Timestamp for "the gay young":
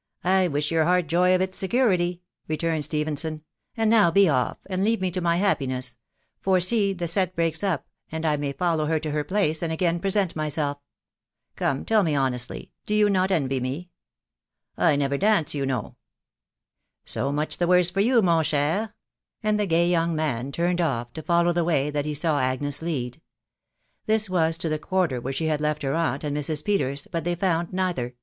19.58-20.14